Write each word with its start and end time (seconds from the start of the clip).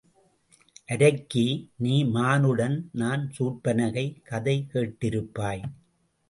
அரக்கி 0.89 1.43
நீ 1.77 1.95
மானுடன் 2.05 2.77
நான் 2.93 3.23
சூர்ப்பனகை 3.37 4.05
கதை 4.23 4.57
கேட் 4.71 4.97
டிருப்பாய்? 5.01 5.63